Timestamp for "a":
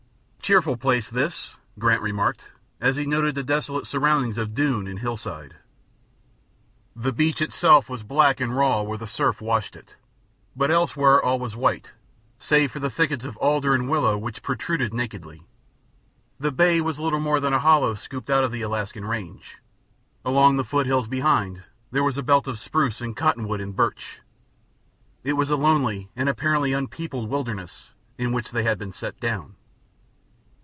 17.53-17.59, 22.17-22.23, 25.49-25.55